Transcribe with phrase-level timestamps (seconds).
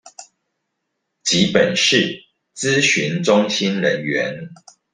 [1.23, 2.15] 及本市
[2.57, 4.49] 諮詢中心人員